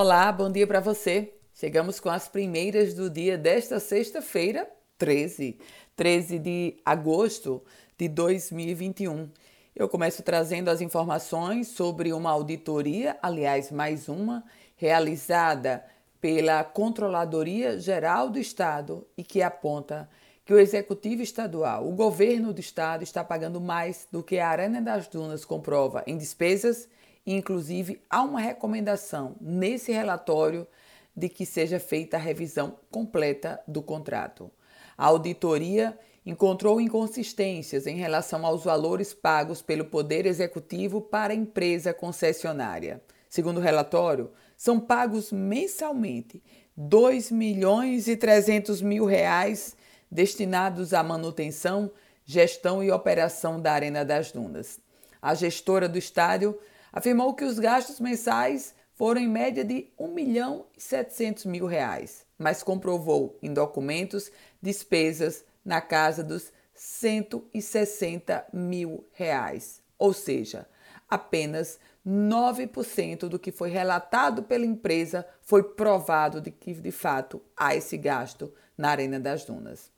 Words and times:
Olá, 0.00 0.30
bom 0.30 0.48
dia 0.48 0.64
para 0.64 0.78
você. 0.78 1.34
Chegamos 1.52 1.98
com 1.98 2.08
as 2.08 2.28
primeiras 2.28 2.94
do 2.94 3.10
dia 3.10 3.36
desta 3.36 3.80
sexta-feira, 3.80 4.70
13, 4.96 5.58
13 5.96 6.38
de 6.38 6.76
agosto 6.84 7.60
de 7.98 8.06
2021. 8.06 9.28
Eu 9.74 9.88
começo 9.88 10.22
trazendo 10.22 10.68
as 10.68 10.80
informações 10.80 11.66
sobre 11.66 12.12
uma 12.12 12.30
auditoria, 12.30 13.18
aliás, 13.20 13.72
mais 13.72 14.08
uma, 14.08 14.44
realizada 14.76 15.84
pela 16.20 16.62
Controladoria 16.62 17.80
Geral 17.80 18.30
do 18.30 18.38
Estado 18.38 19.04
e 19.16 19.24
que 19.24 19.42
aponta 19.42 20.08
que 20.44 20.54
o 20.54 20.60
Executivo 20.60 21.22
Estadual, 21.22 21.88
o 21.88 21.92
governo 21.92 22.52
do 22.52 22.60
Estado, 22.60 23.02
está 23.02 23.24
pagando 23.24 23.60
mais 23.60 24.06
do 24.12 24.22
que 24.22 24.38
a 24.38 24.48
Arena 24.48 24.80
das 24.80 25.08
Dunas 25.08 25.44
comprova 25.44 26.04
em 26.06 26.16
despesas 26.16 26.88
Inclusive, 27.30 28.00
há 28.08 28.22
uma 28.22 28.40
recomendação 28.40 29.36
nesse 29.38 29.92
relatório 29.92 30.66
de 31.14 31.28
que 31.28 31.44
seja 31.44 31.78
feita 31.78 32.16
a 32.16 32.20
revisão 32.20 32.78
completa 32.90 33.60
do 33.68 33.82
contrato. 33.82 34.50
A 34.96 35.06
auditoria 35.06 35.98
encontrou 36.24 36.80
inconsistências 36.80 37.86
em 37.86 37.96
relação 37.96 38.46
aos 38.46 38.64
valores 38.64 39.12
pagos 39.12 39.60
pelo 39.60 39.84
Poder 39.84 40.24
Executivo 40.24 41.02
para 41.02 41.34
a 41.34 41.36
empresa 41.36 41.92
concessionária. 41.92 43.02
Segundo 43.28 43.58
o 43.58 43.62
relatório, 43.62 44.30
são 44.56 44.80
pagos 44.80 45.30
mensalmente 45.30 46.42
2 46.74 47.30
milhões 47.30 48.08
e 48.08 48.16
300 48.16 48.80
mil 48.80 49.04
reais 49.04 49.76
destinados 50.10 50.94
à 50.94 51.02
manutenção, 51.02 51.90
gestão 52.24 52.82
e 52.82 52.90
operação 52.90 53.60
da 53.60 53.72
Arena 53.72 54.02
das 54.02 54.32
Dunas. 54.32 54.80
A 55.20 55.34
gestora 55.34 55.86
do 55.86 55.98
estádio 55.98 56.58
afirmou 56.92 57.34
que 57.34 57.44
os 57.44 57.58
gastos 57.58 58.00
mensais 58.00 58.74
foram 58.94 59.20
em 59.20 59.28
média 59.28 59.64
de 59.64 59.88
1 59.98 60.08
milhão 60.08 60.66
e 60.76 60.80
700 60.80 61.44
mil 61.46 61.66
reais, 61.66 62.26
mas 62.36 62.62
comprovou 62.62 63.38
em 63.40 63.52
documentos 63.52 64.30
despesas 64.60 65.44
na 65.64 65.80
casa 65.80 66.24
dos 66.24 66.52
160 66.74 68.46
mil 68.52 69.04
reais, 69.12 69.82
ou 69.98 70.12
seja, 70.12 70.66
apenas 71.08 71.78
9% 72.06 73.28
do 73.28 73.38
que 73.38 73.52
foi 73.52 73.70
relatado 73.70 74.42
pela 74.42 74.64
empresa 74.64 75.26
foi 75.42 75.62
provado 75.62 76.40
de 76.40 76.50
que 76.50 76.72
de 76.72 76.90
fato 76.90 77.42
há 77.56 77.74
esse 77.74 77.96
gasto 77.96 78.52
na 78.76 78.90
Arena 78.90 79.20
das 79.20 79.44
Dunas. 79.44 79.90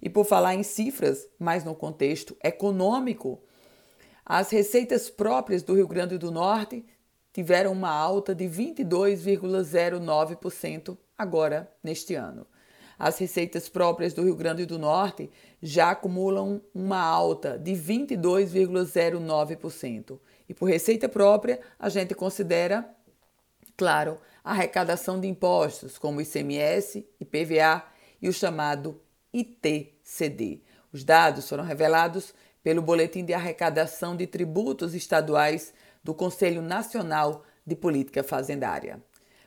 E 0.00 0.08
por 0.08 0.24
falar 0.24 0.54
em 0.54 0.62
cifras, 0.62 1.28
mas 1.38 1.64
no 1.64 1.74
contexto 1.74 2.36
econômico, 2.42 3.42
as 4.24 4.48
receitas 4.50 5.10
próprias 5.10 5.62
do 5.62 5.74
Rio 5.74 5.88
Grande 5.88 6.18
do 6.18 6.30
Norte 6.30 6.84
tiveram 7.32 7.72
uma 7.72 7.90
alta 7.90 8.34
de 8.34 8.44
22,09% 8.44 10.98
agora 11.16 11.72
neste 11.82 12.14
ano. 12.14 12.46
As 12.98 13.16
receitas 13.18 13.66
próprias 13.68 14.12
do 14.12 14.22
Rio 14.22 14.36
Grande 14.36 14.66
do 14.66 14.78
Norte 14.78 15.30
já 15.62 15.92
acumulam 15.92 16.60
uma 16.74 17.00
alta 17.00 17.58
de 17.58 17.72
22,09%. 17.72 20.20
E 20.46 20.52
por 20.52 20.68
receita 20.68 21.08
própria, 21.08 21.58
a 21.78 21.88
gente 21.88 22.14
considera, 22.14 22.94
claro, 23.74 24.18
a 24.44 24.50
arrecadação 24.50 25.18
de 25.18 25.26
impostos, 25.26 25.96
como 25.96 26.20
ICMS, 26.20 27.08
IPVA 27.18 27.82
e 28.20 28.28
o 28.28 28.34
chamado 28.34 29.00
ITCD. 29.32 30.60
Os 30.92 31.02
dados 31.02 31.48
foram 31.48 31.64
revelados 31.64 32.34
pelo 32.62 32.82
Boletim 32.82 33.24
de 33.24 33.32
Arrecadação 33.32 34.16
de 34.16 34.26
Tributos 34.26 34.94
Estaduais 34.94 35.72
do 36.02 36.14
Conselho 36.14 36.62
Nacional 36.62 37.44
de 37.66 37.74
Política 37.74 38.22
Fazendária. 38.22 39.02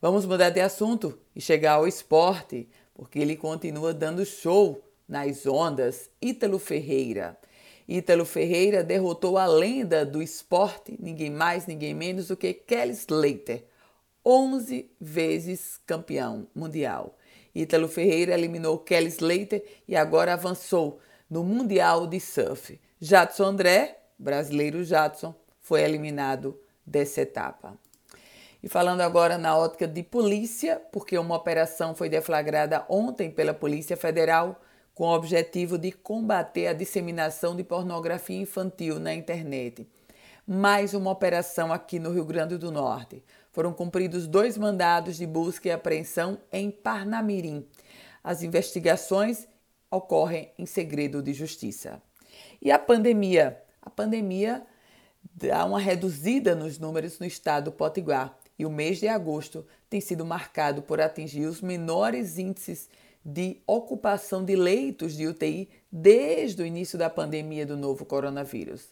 Vamos 0.00 0.24
mudar 0.26 0.50
de 0.50 0.60
assunto 0.60 1.18
e 1.34 1.40
chegar 1.40 1.72
ao 1.72 1.88
esporte, 1.88 2.68
porque 2.94 3.18
ele 3.18 3.36
continua 3.36 3.92
dando 3.92 4.24
show 4.24 4.82
nas 5.08 5.46
ondas. 5.46 6.10
Ítalo 6.20 6.58
Ferreira. 6.58 7.36
Ítalo 7.88 8.24
Ferreira 8.24 8.84
derrotou 8.84 9.38
a 9.38 9.46
lenda 9.46 10.04
do 10.04 10.22
esporte, 10.22 10.96
ninguém 11.00 11.30
mais, 11.30 11.66
ninguém 11.66 11.94
menos 11.94 12.28
do 12.28 12.36
que 12.36 12.52
Kelly 12.52 12.92
Slater, 12.92 13.64
11 14.24 14.90
vezes 15.00 15.80
campeão 15.86 16.46
mundial. 16.54 17.16
Ítalo 17.54 17.88
Ferreira 17.88 18.34
eliminou 18.34 18.78
Kelly 18.78 19.08
Slater 19.08 19.64
e 19.88 19.96
agora 19.96 20.34
avançou 20.34 21.00
no 21.30 21.42
Mundial 21.42 22.06
de 22.06 22.20
Surf. 22.20 22.78
Jadson 23.00 23.44
André, 23.44 24.00
brasileiro 24.18 24.82
Jadson, 24.82 25.32
foi 25.60 25.82
eliminado 25.82 26.58
dessa 26.84 27.20
etapa. 27.20 27.78
E 28.60 28.68
falando 28.68 29.02
agora 29.02 29.38
na 29.38 29.56
ótica 29.56 29.86
de 29.86 30.02
polícia, 30.02 30.82
porque 30.90 31.16
uma 31.16 31.36
operação 31.36 31.94
foi 31.94 32.08
deflagrada 32.08 32.84
ontem 32.88 33.30
pela 33.30 33.54
Polícia 33.54 33.96
Federal 33.96 34.60
com 34.96 35.04
o 35.04 35.14
objetivo 35.14 35.78
de 35.78 35.92
combater 35.92 36.66
a 36.66 36.72
disseminação 36.72 37.54
de 37.54 37.62
pornografia 37.62 38.40
infantil 38.40 38.98
na 38.98 39.14
internet. 39.14 39.86
Mais 40.44 40.92
uma 40.92 41.12
operação 41.12 41.72
aqui 41.72 42.00
no 42.00 42.10
Rio 42.10 42.24
Grande 42.24 42.58
do 42.58 42.72
Norte. 42.72 43.22
Foram 43.52 43.72
cumpridos 43.72 44.26
dois 44.26 44.58
mandados 44.58 45.18
de 45.18 45.26
busca 45.26 45.68
e 45.68 45.70
apreensão 45.70 46.36
em 46.50 46.68
Parnamirim. 46.68 47.64
As 48.24 48.42
investigações 48.42 49.46
ocorrem 49.88 50.50
em 50.58 50.66
segredo 50.66 51.22
de 51.22 51.32
justiça. 51.32 52.02
E 52.60 52.70
a 52.70 52.78
pandemia? 52.78 53.62
A 53.80 53.90
pandemia 53.90 54.66
dá 55.34 55.64
uma 55.64 55.78
reduzida 55.78 56.54
nos 56.54 56.78
números 56.78 57.18
no 57.18 57.26
estado 57.26 57.66
do 57.66 57.72
Potiguar 57.72 58.36
e 58.58 58.66
o 58.66 58.70
mês 58.70 58.98
de 58.98 59.06
agosto 59.06 59.64
tem 59.88 60.00
sido 60.00 60.24
marcado 60.26 60.82
por 60.82 61.00
atingir 61.00 61.46
os 61.46 61.60
menores 61.60 62.38
índices 62.38 62.88
de 63.24 63.60
ocupação 63.66 64.44
de 64.44 64.56
leitos 64.56 65.14
de 65.14 65.26
UTI 65.26 65.68
desde 65.90 66.62
o 66.62 66.66
início 66.66 66.98
da 66.98 67.08
pandemia 67.08 67.64
do 67.64 67.76
novo 67.76 68.04
coronavírus. 68.04 68.88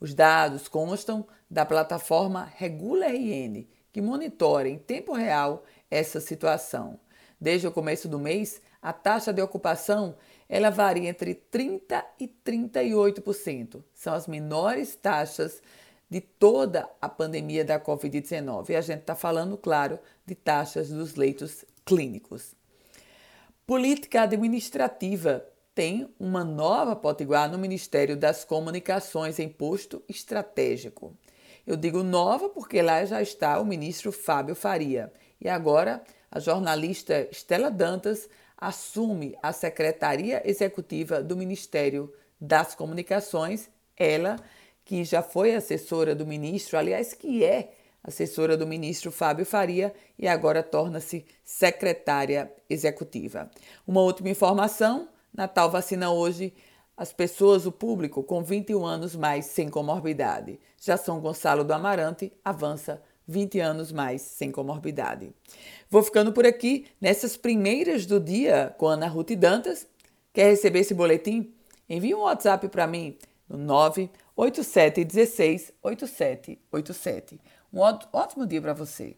Os 0.00 0.14
dados 0.14 0.68
constam 0.68 1.26
da 1.50 1.66
plataforma 1.66 2.50
Regula 2.56 3.06
RN, 3.08 3.66
que 3.92 4.00
monitora 4.00 4.68
em 4.68 4.78
tempo 4.78 5.12
real 5.12 5.64
essa 5.90 6.20
situação. 6.20 6.98
Desde 7.38 7.66
o 7.66 7.72
começo 7.72 8.08
do 8.08 8.18
mês, 8.18 8.62
a 8.80 8.92
taxa 8.92 9.32
de 9.32 9.42
ocupação 9.42 10.14
ela 10.50 10.68
varia 10.68 11.08
entre 11.08 11.32
30% 11.34 12.02
e 12.18 12.26
38%. 12.26 13.84
São 13.94 14.12
as 14.12 14.26
menores 14.26 14.96
taxas 14.96 15.62
de 16.10 16.20
toda 16.20 16.90
a 17.00 17.08
pandemia 17.08 17.64
da 17.64 17.78
Covid-19. 17.78 18.70
E 18.70 18.76
a 18.76 18.80
gente 18.80 19.02
está 19.02 19.14
falando, 19.14 19.56
claro, 19.56 20.00
de 20.26 20.34
taxas 20.34 20.88
dos 20.88 21.14
leitos 21.14 21.64
clínicos. 21.84 22.52
Política 23.64 24.22
administrativa 24.22 25.46
tem 25.72 26.12
uma 26.18 26.42
nova 26.42 26.96
potiguar 26.96 27.48
no 27.48 27.56
Ministério 27.56 28.16
das 28.16 28.44
Comunicações 28.44 29.38
em 29.38 29.48
posto 29.48 30.02
estratégico. 30.08 31.16
Eu 31.64 31.76
digo 31.76 32.02
nova 32.02 32.48
porque 32.48 32.82
lá 32.82 33.04
já 33.04 33.22
está 33.22 33.60
o 33.60 33.64
ministro 33.64 34.10
Fábio 34.10 34.56
Faria. 34.56 35.12
E 35.40 35.48
agora 35.48 36.02
a 36.28 36.40
jornalista 36.40 37.28
Estela 37.30 37.70
Dantas 37.70 38.28
assume 38.60 39.36
a 39.42 39.52
Secretaria 39.52 40.42
Executiva 40.44 41.22
do 41.22 41.36
Ministério 41.36 42.12
das 42.40 42.74
Comunicações, 42.74 43.70
ela 43.96 44.36
que 44.84 45.04
já 45.04 45.22
foi 45.22 45.54
assessora 45.54 46.14
do 46.14 46.26
ministro, 46.26 46.76
aliás, 46.76 47.14
que 47.14 47.44
é 47.44 47.72
assessora 48.02 48.56
do 48.56 48.66
ministro 48.66 49.12
Fábio 49.12 49.46
Faria 49.46 49.94
e 50.18 50.26
agora 50.26 50.62
torna-se 50.62 51.24
secretária 51.44 52.52
executiva. 52.68 53.50
Uma 53.86 54.00
última 54.00 54.30
informação: 54.30 55.08
Natal 55.32 55.70
vacina 55.70 56.10
hoje 56.10 56.52
as 56.96 57.12
pessoas, 57.12 57.64
o 57.64 57.72
público 57.72 58.22
com 58.22 58.42
21 58.42 58.84
anos 58.84 59.16
mais 59.16 59.46
sem 59.46 59.70
comorbidade. 59.70 60.60
Já 60.78 60.96
São 60.96 61.20
Gonçalo 61.20 61.64
do 61.64 61.72
Amarante 61.72 62.32
avança 62.44 63.02
20 63.30 63.60
anos 63.60 63.92
mais 63.92 64.22
sem 64.22 64.50
comorbidade. 64.50 65.32
Vou 65.88 66.02
ficando 66.02 66.32
por 66.32 66.44
aqui 66.44 66.86
nessas 67.00 67.36
primeiras 67.36 68.04
do 68.04 68.18
dia 68.18 68.74
com 68.76 68.88
Ana 68.88 69.06
Ruth 69.06 69.30
Dantas. 69.32 69.86
Quer 70.32 70.50
receber 70.50 70.80
esse 70.80 70.94
boletim? 70.94 71.52
Envie 71.88 72.14
um 72.14 72.20
WhatsApp 72.20 72.68
para 72.68 72.86
mim 72.86 73.16
no 73.48 73.56
98716 73.56 75.72
8787. 75.82 77.40
Um 77.72 77.80
ótimo 77.80 78.46
dia 78.46 78.60
para 78.60 78.74
você. 78.74 79.16